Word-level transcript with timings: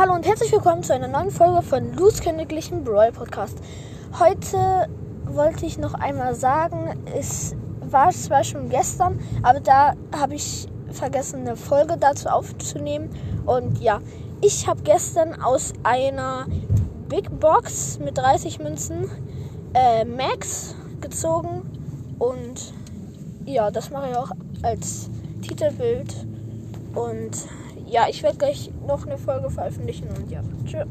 Hallo 0.00 0.14
und 0.14 0.26
herzlich 0.26 0.50
willkommen 0.50 0.82
zu 0.82 0.94
einer 0.94 1.08
neuen 1.08 1.30
Folge 1.30 1.60
von 1.60 1.94
Luz 1.94 2.22
Königlichen 2.22 2.84
Brawl 2.84 3.12
Podcast. 3.12 3.58
Heute 4.18 4.88
wollte 5.26 5.66
ich 5.66 5.76
noch 5.76 5.92
einmal 5.92 6.34
sagen, 6.34 7.04
es 7.14 7.54
war 7.82 8.10
zwar 8.10 8.42
schon 8.42 8.70
gestern, 8.70 9.20
aber 9.42 9.60
da 9.60 9.92
habe 10.16 10.36
ich 10.36 10.68
vergessen, 10.90 11.40
eine 11.40 11.54
Folge 11.54 11.98
dazu 11.98 12.30
aufzunehmen. 12.30 13.10
Und 13.44 13.78
ja, 13.82 14.00
ich 14.40 14.66
habe 14.66 14.80
gestern 14.84 15.34
aus 15.42 15.74
einer 15.82 16.46
Big 17.10 17.38
Box 17.38 17.98
mit 17.98 18.16
30 18.16 18.58
Münzen 18.58 19.04
äh, 19.74 20.06
Max 20.06 20.74
gezogen. 21.02 21.60
Und 22.18 22.72
ja, 23.44 23.70
das 23.70 23.90
mache 23.90 24.12
ich 24.12 24.16
auch 24.16 24.30
als 24.62 25.10
Titelbild. 25.42 26.26
Und 26.94 27.36
ja, 27.90 28.06
ich 28.08 28.22
werde 28.22 28.38
gleich 28.38 28.70
noch 28.86 29.06
eine 29.06 29.18
Folge 29.18 29.50
veröffentlichen 29.50 30.08
und 30.08 30.30
ja, 30.30 30.40
tschüss. 30.64 30.86